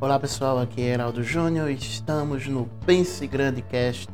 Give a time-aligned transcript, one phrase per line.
[0.00, 4.08] Olá pessoal, aqui é Heraldo Júnior e estamos no Pense Grande Cast,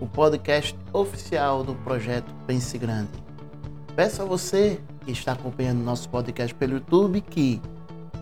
[0.00, 3.10] o podcast oficial do projeto Pense Grande.
[3.94, 7.60] Peço a você que está acompanhando nosso podcast pelo YouTube que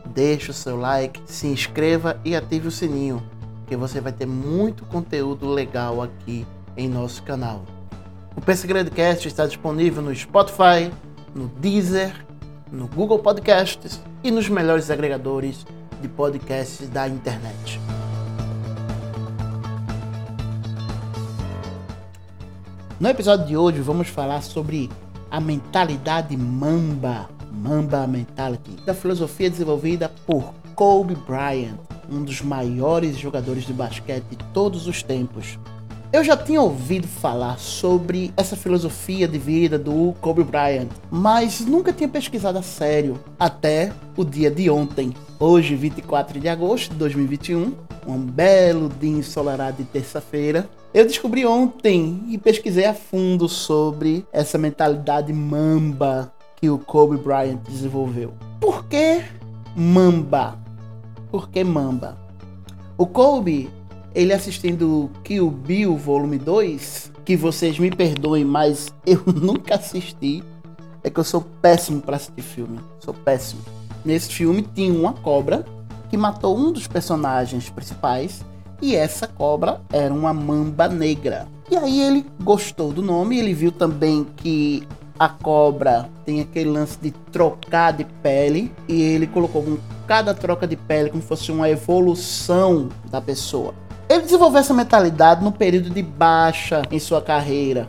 [0.07, 3.23] deixe o seu like, se inscreva e ative o sininho,
[3.69, 6.45] que você vai ter muito conteúdo legal aqui
[6.77, 7.63] em nosso canal.
[8.35, 10.93] O Pense Grande Cast está disponível no Spotify,
[11.33, 12.27] no Deezer,
[12.73, 15.65] no Google Podcasts e nos melhores agregadores
[16.01, 17.81] de podcasts da internet.
[23.01, 24.91] No episódio de hoje vamos falar sobre
[25.31, 31.79] a mentalidade Mamba, Mamba Mentality, da filosofia desenvolvida por Kobe Bryant,
[32.11, 35.59] um dos maiores jogadores de basquete de todos os tempos.
[36.11, 41.93] Eu já tinha ouvido falar sobre essa filosofia de vida do Kobe Bryant, mas nunca
[41.93, 45.13] tinha pesquisado a sério até o dia de ontem.
[45.39, 47.75] Hoje, 24 de agosto de 2021,
[48.07, 50.67] um belo dia ensolarado de terça-feira.
[50.95, 57.61] Eu descobri ontem e pesquisei a fundo sobre essa mentalidade mamba que o Kobe Bryant
[57.69, 58.33] desenvolveu.
[58.59, 59.23] Por que
[59.77, 60.59] mamba?
[61.31, 62.17] Por que mamba?
[62.97, 63.69] O Kobe
[64.15, 70.43] ele assistindo Kill Bill Volume 2, que vocês me perdoem, mas eu nunca assisti.
[71.03, 72.81] É que eu sou péssimo para assistir filme.
[73.01, 73.63] Sou péssimo.
[74.05, 75.65] Nesse filme tinha uma cobra
[76.11, 78.45] que matou um dos personagens principais
[78.81, 81.47] e essa cobra era uma mamba negra.
[81.71, 84.87] E aí ele gostou do nome, ele viu também que
[85.19, 90.77] a cobra tem aquele lance de trocar de pele e ele colocou cada troca de
[90.77, 93.75] pele como se fosse uma evolução da pessoa.
[94.09, 97.87] Ele desenvolveu essa mentalidade no período de baixa em sua carreira.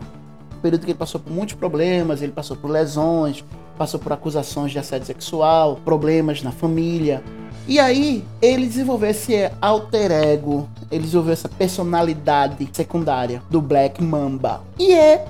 [0.57, 3.43] Um período que ele passou por muitos problemas, ele passou por lesões,
[3.77, 7.23] passou por acusações de assédio sexual, problemas na família.
[7.65, 14.61] E aí, ele desenvolveu esse alter ego, ele desenvolveu essa personalidade secundária do Black Mamba.
[14.77, 15.25] E é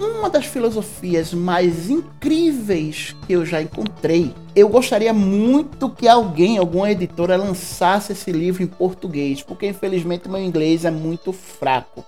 [0.00, 4.34] uma das filosofias mais incríveis que eu já encontrei.
[4.56, 10.40] Eu gostaria muito que alguém, alguma editora, lançasse esse livro em português, porque infelizmente meu
[10.40, 12.04] inglês é muito fraco.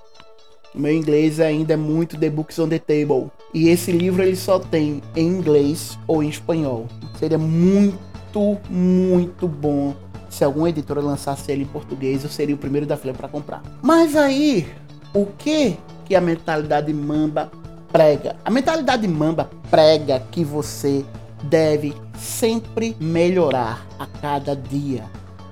[0.74, 3.30] Meu inglês ainda é muito The Books on the Table.
[3.52, 6.88] E esse livro ele só tem em inglês ou em espanhol.
[7.18, 9.94] Seria muito, muito bom
[10.30, 12.24] se alguma editora lançasse ele em português.
[12.24, 13.62] Eu seria o primeiro da fila para comprar.
[13.82, 14.66] Mas aí,
[15.12, 15.76] o que
[16.06, 17.50] que a mentalidade mamba
[17.92, 18.36] prega.
[18.44, 21.04] A mentalidade mamba prega que você
[21.44, 25.04] deve sempre melhorar a cada dia.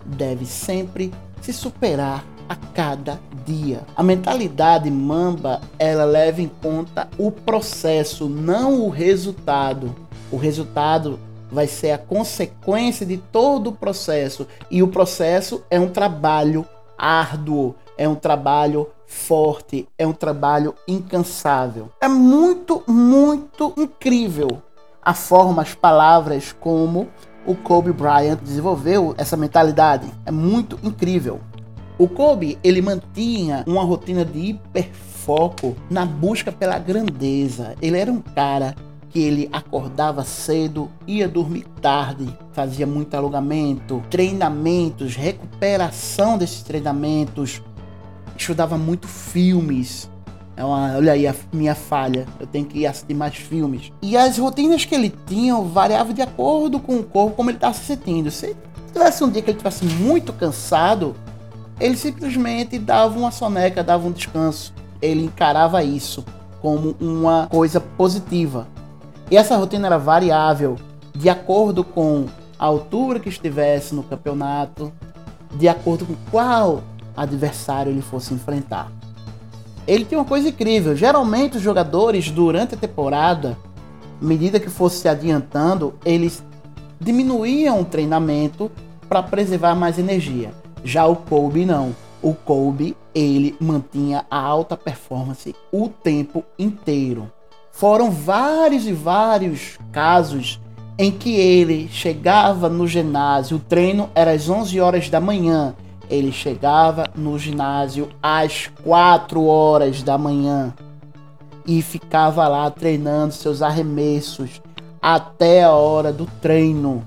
[0.05, 3.83] Deve sempre se superar a cada dia.
[3.95, 9.95] A mentalidade mamba, ela leva em conta o processo, não o resultado.
[10.33, 11.19] O resultado
[11.51, 16.65] vai ser a consequência de todo o processo, e o processo é um trabalho
[16.97, 21.91] árduo, é um trabalho forte, é um trabalho incansável.
[22.01, 24.63] É muito, muito incrível
[25.03, 27.09] a forma, as palavras como
[27.45, 30.07] o Kobe Bryant desenvolveu essa mentalidade.
[30.25, 31.41] É muito incrível.
[31.99, 37.75] O Kobe, ele mantinha uma rotina de hiperfoco na busca pela grandeza.
[37.83, 38.77] Ele era um cara
[39.11, 47.61] que ele acordava cedo, ia dormir tarde, fazia muito alongamento, treinamentos, recuperação desses treinamentos,
[48.43, 50.11] estudava muito filmes.
[50.57, 52.27] É uma, olha aí a minha falha.
[52.39, 53.93] Eu tenho que assistir mais filmes.
[54.03, 57.75] E as rotinas que ele tinha variavam de acordo com o corpo, como ele estava
[57.75, 58.31] se sentindo.
[58.31, 58.55] Se
[58.93, 61.15] tivesse um dia que ele estivesse muito cansado,
[61.79, 64.75] ele simplesmente dava uma soneca, dava um descanso.
[65.01, 66.25] Ele encarava isso
[66.61, 68.69] como uma coisa positiva.
[69.31, 70.77] E essa rotina era variável
[71.15, 72.27] de acordo com
[72.59, 74.93] a altura que estivesse no campeonato,
[75.55, 76.83] de acordo com qual
[77.17, 78.91] adversário ele fosse enfrentar.
[79.87, 83.57] Ele tem uma coisa incrível: geralmente os jogadores durante a temporada,
[84.21, 86.45] à medida que fosse se adiantando, eles
[87.01, 88.71] diminuíam o treinamento
[89.09, 90.53] para preservar mais energia.
[90.85, 91.95] Já o Kobe não.
[92.23, 97.31] O Kobe ele mantinha a alta performance o tempo inteiro.
[97.73, 100.61] Foram vários e vários casos
[100.99, 105.75] em que ele chegava no ginásio, o treino era às 11 horas da manhã,
[106.11, 110.75] ele chegava no ginásio às 4 horas da manhã
[111.65, 114.61] e ficava lá treinando seus arremessos
[115.01, 117.07] até a hora do treino.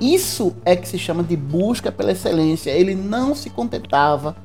[0.00, 2.70] Isso é que se chama de busca pela excelência.
[2.70, 4.36] Ele não se contentava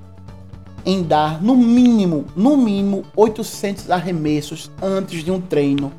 [0.86, 5.92] em dar no mínimo, no mínimo 800 arremessos antes de um treino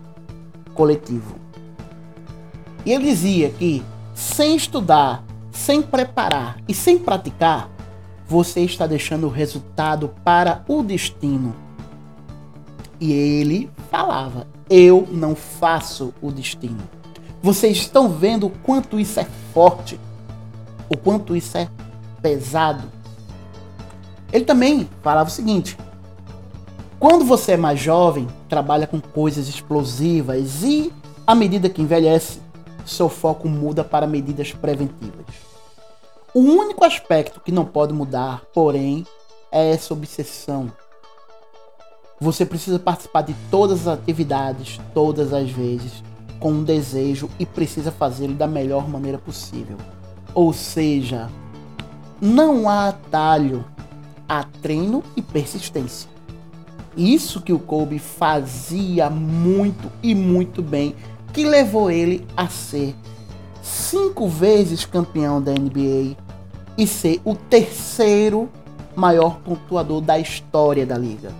[0.74, 1.36] coletivo.
[2.84, 3.82] E ele dizia que
[4.14, 7.70] sem estudar, sem preparar e sem praticar,
[8.26, 11.54] você está deixando o resultado para o destino.
[12.98, 16.82] E ele falava: Eu não faço o destino.
[17.42, 20.00] Vocês estão vendo o quanto isso é forte,
[20.88, 21.68] o quanto isso é
[22.22, 22.84] pesado.
[24.32, 25.76] Ele também falava o seguinte:
[26.98, 30.92] quando você é mais jovem, trabalha com coisas explosivas e,
[31.26, 32.41] à medida que envelhece,
[32.90, 35.26] seu foco muda para medidas preventivas.
[36.34, 39.06] O único aspecto que não pode mudar, porém,
[39.50, 40.72] é essa obsessão.
[42.20, 46.02] Você precisa participar de todas as atividades, todas as vezes,
[46.40, 49.76] com um desejo e precisa fazê-lo da melhor maneira possível.
[50.34, 51.28] Ou seja,
[52.20, 53.64] não há atalho,
[54.28, 56.08] há treino e persistência.
[56.96, 60.94] Isso que o Kobe fazia muito e muito bem,
[61.32, 62.94] que levou ele a ser
[63.62, 66.16] cinco vezes campeão da NBA
[66.76, 68.50] e ser o terceiro
[68.94, 71.32] maior pontuador da história da liga.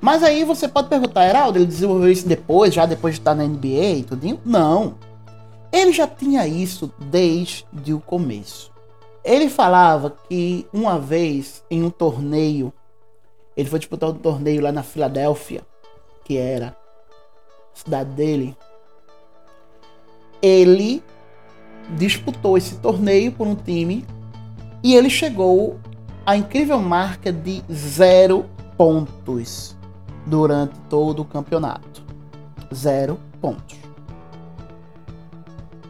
[0.00, 3.44] Mas aí você pode perguntar, Heraldo, ele desenvolveu isso depois, já depois de estar na
[3.44, 4.40] NBA e tudo?
[4.44, 4.94] Não.
[5.70, 8.72] Ele já tinha isso desde o começo.
[9.22, 12.72] Ele falava que uma vez em um torneio
[13.56, 15.60] ele foi disputar um torneio lá na Filadélfia,
[16.24, 16.74] que era
[17.74, 18.56] a cidade dele.
[20.42, 21.02] Ele
[21.96, 24.04] disputou esse torneio por um time
[24.82, 25.78] e ele chegou
[26.24, 28.46] à incrível marca de zero
[28.76, 29.76] pontos
[30.26, 32.02] durante todo o campeonato.
[32.74, 33.78] Zero pontos.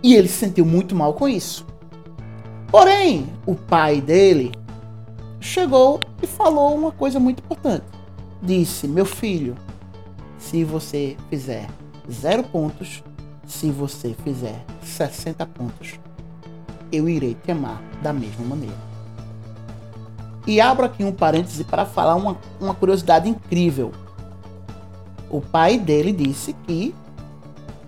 [0.02, 1.66] E ele se sentiu muito mal com isso.
[2.68, 4.52] Porém, o pai dele
[5.40, 7.84] chegou e falou uma coisa muito importante.
[8.42, 9.56] Disse: Meu filho,
[10.38, 11.68] se você fizer
[12.10, 13.02] zero pontos,
[13.50, 15.98] se você fizer 60 pontos,
[16.92, 18.90] eu irei te amar da mesma maneira.
[20.46, 23.92] E abro aqui um parêntese para falar uma, uma curiosidade incrível.
[25.28, 26.94] O pai dele disse que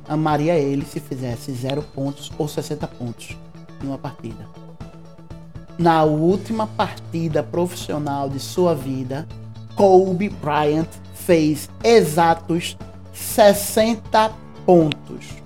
[0.09, 3.37] amaria ele se fizesse zero pontos ou 60 pontos
[3.83, 4.47] em uma partida
[5.79, 9.27] na última partida profissional de sua vida,
[9.75, 12.77] Kobe Bryant fez exatos
[13.13, 14.31] 60
[14.65, 15.42] pontos.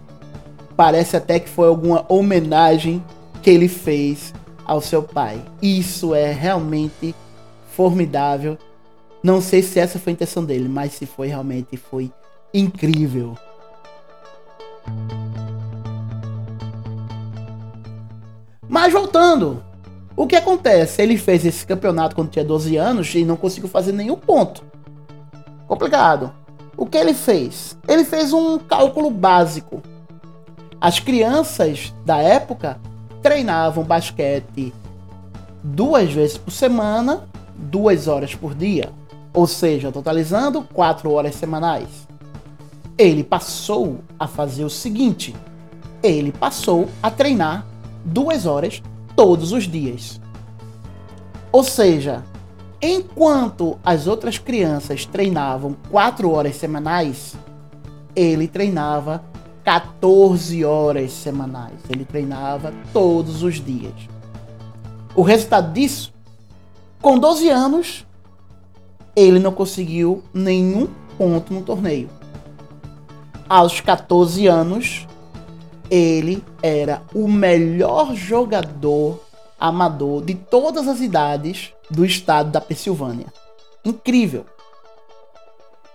[0.76, 3.02] Parece até que foi alguma homenagem
[3.42, 4.34] que ele fez
[4.64, 5.40] ao seu pai.
[5.62, 7.14] Isso é realmente
[7.72, 8.58] formidável.
[9.22, 12.12] Não sei se essa foi a intenção dele, mas se foi realmente foi
[12.52, 13.36] incrível.
[18.68, 19.64] Mas voltando,
[20.16, 21.00] o que acontece?
[21.00, 24.64] Ele fez esse campeonato quando tinha 12 anos e não conseguiu fazer nenhum ponto.
[25.66, 26.32] Complicado.
[26.76, 27.76] O que ele fez?
[27.88, 29.82] Ele fez um cálculo básico.
[30.80, 32.78] As crianças da época
[33.22, 34.72] treinavam basquete
[35.62, 37.24] duas vezes por semana,
[37.56, 38.90] duas horas por dia.
[39.32, 41.88] Ou seja, totalizando quatro horas semanais.
[42.96, 45.34] Ele passou a fazer o seguinte:
[46.02, 47.66] ele passou a treinar
[48.04, 48.82] duas horas
[49.14, 50.20] todos os dias.
[51.50, 52.22] Ou seja,
[52.80, 57.34] enquanto as outras crianças treinavam 4 horas semanais,
[58.14, 59.24] ele treinava
[59.66, 61.80] 14 horas semanais.
[61.90, 63.94] Ele treinava todos os dias.
[65.12, 66.14] O resultado disso,
[67.02, 68.06] com 12 anos,
[69.16, 70.86] ele não conseguiu nenhum
[71.18, 72.08] ponto no torneio.
[73.48, 75.04] Aos 14 anos,
[75.90, 79.20] ele era o melhor jogador
[79.58, 83.26] amador de todas as idades do estado da Pensilvânia.
[83.84, 84.46] Incrível.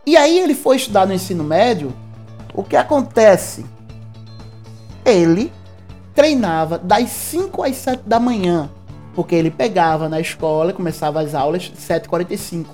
[0.05, 1.93] E aí ele foi estudar no ensino médio.
[2.53, 3.65] O que acontece?
[5.05, 5.51] Ele
[6.13, 8.69] treinava das 5 às 7 da manhã,
[9.15, 12.65] porque ele pegava na escola, começava as aulas 7h45.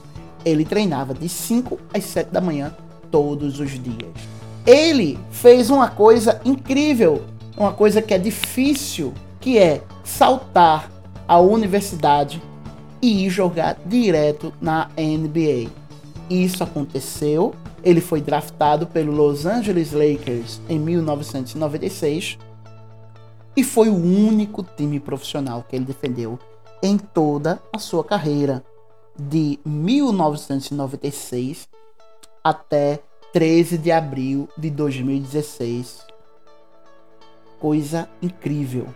[0.44, 2.76] Ele treinava de 5 às 7 da manhã
[3.12, 4.14] todos os dias.
[4.66, 7.24] Ele fez uma coisa incrível,
[7.56, 10.92] uma coisa que é difícil, que é saltar
[11.28, 12.42] a universidade
[13.02, 15.70] e jogar direto na NBA.
[16.30, 17.54] Isso aconteceu.
[17.88, 22.38] Ele foi draftado pelo Los Angeles Lakers em 1996
[23.56, 26.38] e foi o único time profissional que ele defendeu
[26.84, 28.62] em toda a sua carreira,
[29.18, 31.70] de 1996
[32.44, 33.00] até
[33.32, 36.06] 13 de abril de 2016.
[37.58, 38.88] Coisa incrível.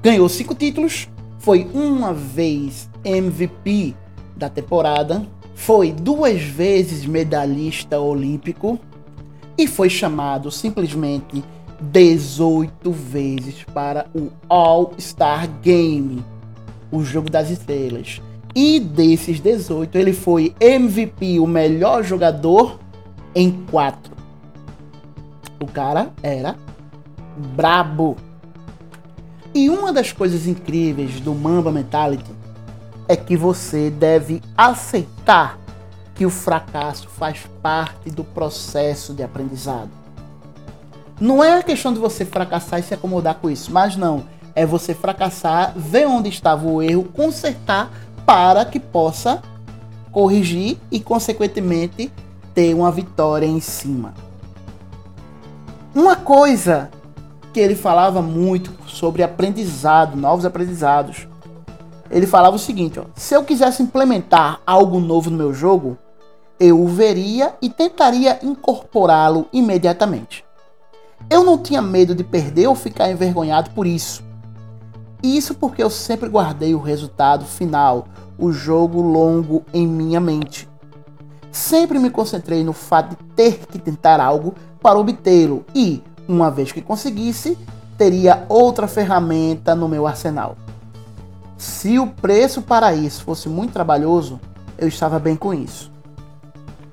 [0.00, 1.08] Ganhou cinco títulos,
[1.40, 3.96] foi uma vez MVP
[4.36, 5.26] da temporada,
[5.58, 8.78] foi duas vezes medalhista olímpico
[9.58, 11.42] e foi chamado simplesmente
[11.80, 16.24] 18 vezes para o All-Star Game,
[16.92, 18.22] o jogo das estrelas.
[18.54, 22.78] E desses 18, ele foi MVP, o melhor jogador,
[23.34, 24.12] em 4.
[25.60, 26.56] O cara era
[27.56, 28.16] brabo.
[29.52, 32.37] E uma das coisas incríveis do Mamba Mentality
[33.08, 35.58] é que você deve aceitar
[36.14, 39.90] que o fracasso faz parte do processo de aprendizado.
[41.20, 44.24] Não é a questão de você fracassar e se acomodar com isso, mas não.
[44.54, 47.90] É você fracassar, ver onde estava o erro, consertar
[48.26, 49.42] para que possa
[50.12, 52.12] corrigir e, consequentemente,
[52.54, 54.14] ter uma vitória em cima.
[55.94, 56.90] Uma coisa
[57.52, 61.26] que ele falava muito sobre aprendizado, novos aprendizados.
[62.10, 65.98] Ele falava o seguinte: ó, se eu quisesse implementar algo novo no meu jogo,
[66.58, 70.44] eu o veria e tentaria incorporá-lo imediatamente.
[71.30, 74.22] Eu não tinha medo de perder ou ficar envergonhado por isso.
[75.22, 78.06] Isso porque eu sempre guardei o resultado final,
[78.38, 80.68] o jogo longo em minha mente.
[81.50, 86.70] Sempre me concentrei no fato de ter que tentar algo para obtê-lo e, uma vez
[86.70, 87.58] que conseguisse,
[87.96, 90.56] teria outra ferramenta no meu arsenal.
[91.58, 94.40] Se o preço para isso fosse muito trabalhoso,
[94.78, 95.90] eu estava bem com isso.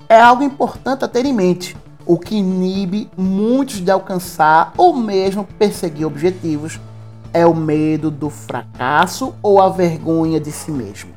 [0.09, 5.43] É algo importante a ter em mente, o que inibe muitos de alcançar ou mesmo
[5.43, 6.79] perseguir objetivos
[7.31, 11.11] é o medo do fracasso ou a vergonha de si mesmo.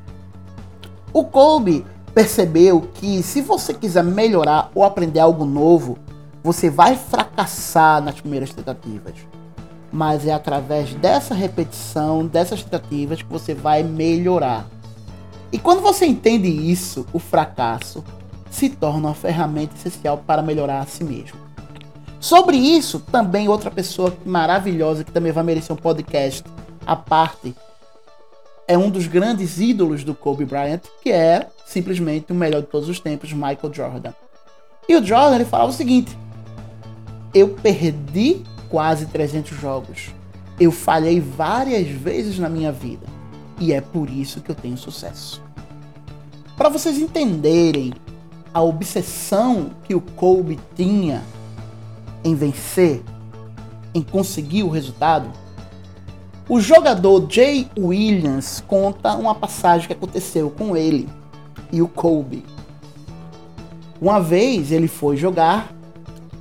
[1.11, 5.97] O Kolbe percebeu que se você quiser melhorar ou aprender algo novo,
[6.43, 9.15] você vai fracassar nas primeiras tentativas.
[9.91, 14.67] Mas é através dessa repetição, dessas tentativas, que você vai melhorar.
[15.51, 18.05] E quando você entende isso, o fracasso
[18.51, 21.39] se torna uma ferramenta essencial para melhorar a si mesmo.
[22.21, 26.45] Sobre isso, também outra pessoa maravilhosa que também vai merecer um podcast
[26.85, 27.55] à parte
[28.69, 32.89] é um dos grandes ídolos do Kobe Bryant, que é simplesmente o melhor de todos
[32.89, 34.13] os tempos, Michael Jordan.
[34.87, 36.17] E o Jordan ele falava o seguinte:
[37.33, 40.11] eu perdi quase 300 jogos.
[40.59, 43.07] Eu falhei várias vezes na minha vida
[43.61, 45.43] e é por isso que eu tenho sucesso.
[46.57, 47.93] Para vocês entenderem
[48.53, 51.23] a obsessão que o Kobe tinha
[52.25, 53.03] em vencer,
[53.95, 55.31] em conseguir o resultado,
[56.49, 61.09] o jogador Jay Williams conta uma passagem que aconteceu com ele
[61.71, 62.45] e o Kobe.
[64.01, 65.73] Uma vez ele foi jogar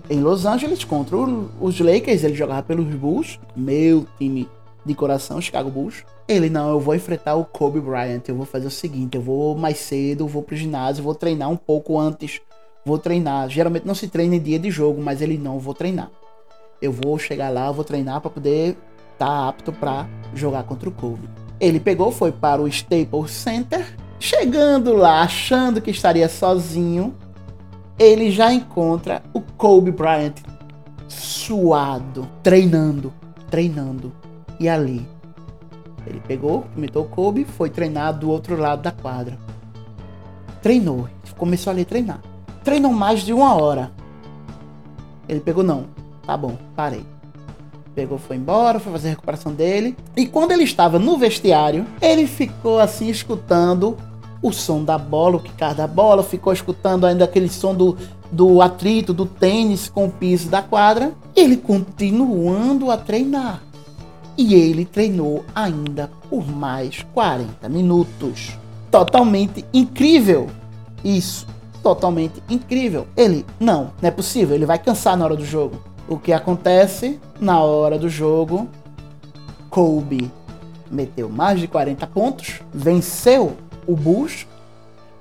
[0.10, 4.48] em Los Angeles contra os Lakers, ele jogava pelos Bulls, meu time
[4.86, 6.06] de coração, Chicago Bulls.
[6.28, 9.56] Ele, não, eu vou enfrentar o Kobe Bryant, eu vou fazer o seguinte, eu vou
[9.56, 12.42] mais cedo, vou pro ginásio, vou treinar um pouco antes,
[12.86, 13.50] vou treinar.
[13.50, 16.10] Geralmente não se treina em dia de jogo, mas ele não, vou treinar.
[16.82, 18.78] Eu vou chegar lá, eu vou treinar para poder
[19.14, 21.30] estar tá apto para jogar contra o Kobe.
[21.60, 27.16] Ele pegou, foi para o Staples Center, chegando lá, achando que estaria sozinho,
[27.98, 30.36] ele já encontra o Kobe Bryant
[31.08, 33.14] suado, treinando,
[33.50, 34.14] treinando.
[34.60, 35.08] E ali,
[36.06, 39.38] ele pegou, imitou o Kobe, foi treinar do outro lado da quadra.
[40.62, 42.22] Treinou, começou ali a treinar.
[42.64, 43.92] Treinou mais de uma hora.
[45.28, 45.86] Ele pegou, não,
[46.26, 47.06] tá bom, parei.
[47.96, 49.98] Pegou, foi embora, foi fazer a recuperação dele.
[50.16, 53.98] E quando ele estava no vestiário, ele ficou assim escutando
[54.42, 57.98] o som da bola, o quicar da bola, ficou escutando ainda aquele som do,
[58.32, 63.62] do atrito do tênis com o piso da quadra, ele continuando a treinar.
[64.38, 68.58] E ele treinou ainda por mais 40 minutos.
[68.92, 70.48] Totalmente incrível.
[71.04, 71.48] Isso,
[71.82, 73.08] totalmente incrível.
[73.16, 75.82] Ele, não, não é possível, ele vai cansar na hora do jogo.
[76.08, 78.68] O que acontece na hora do jogo?
[79.70, 80.32] Kobe
[80.90, 84.46] meteu mais de 40 pontos, venceu o Bush.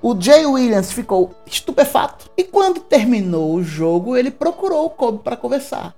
[0.03, 5.37] O Jay Williams ficou estupefato e quando terminou o jogo, ele procurou o Kobe para
[5.37, 5.95] conversar.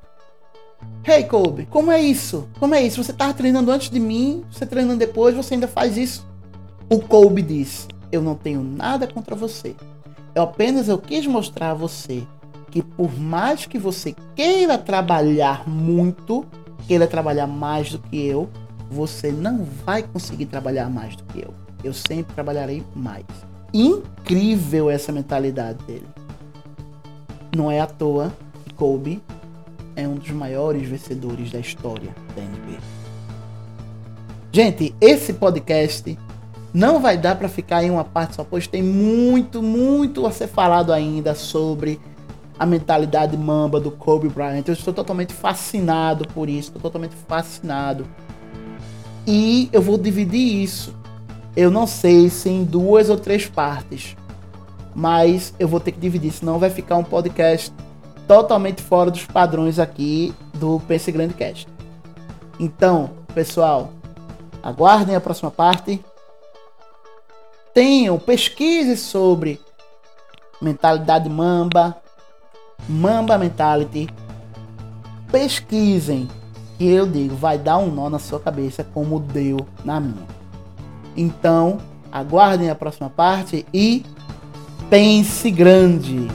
[1.04, 2.48] Hey Kobe, como é isso?
[2.60, 3.02] Como é isso?
[3.02, 6.26] Você estava treinando antes de mim, você treinando depois, você ainda faz isso?
[6.88, 9.74] O Kobe disse: Eu não tenho nada contra você.
[10.34, 12.24] Eu apenas eu quis mostrar a você
[12.70, 16.46] que por mais que você queira trabalhar muito,
[16.86, 18.48] queira trabalhar mais do que eu,
[18.90, 23.24] você não vai conseguir trabalhar mais do que eu eu sempre trabalharei mais.
[23.72, 26.06] Incrível essa mentalidade dele.
[27.54, 28.32] Não é à toa
[28.64, 29.22] que Kobe
[29.96, 32.78] é um dos maiores vencedores da história da NBA.
[34.52, 36.18] Gente, esse podcast
[36.72, 40.46] não vai dar para ficar em uma parte só, pois tem muito, muito a ser
[40.46, 42.00] falado ainda sobre
[42.58, 44.64] a mentalidade mamba do Kobe Bryant.
[44.66, 48.06] Eu estou totalmente fascinado por isso, estou totalmente fascinado.
[49.26, 50.94] E eu vou dividir isso.
[51.58, 54.16] Eu não sei se em duas ou três partes,
[54.94, 57.74] mas eu vou ter que dividir, senão vai ficar um podcast
[58.28, 61.66] totalmente fora dos padrões aqui do PC Grande Cast.
[62.60, 63.90] Então, pessoal,
[64.62, 66.00] aguardem a próxima parte.
[67.74, 69.60] Tenham, pesquise sobre
[70.62, 71.96] mentalidade mamba,
[72.88, 74.08] mamba mentality.
[75.28, 76.28] Pesquisem,
[76.78, 80.37] que eu digo, vai dar um nó na sua cabeça como deu na minha.
[81.20, 81.78] Então,
[82.12, 84.04] aguardem a próxima parte e
[84.88, 86.28] pense grande.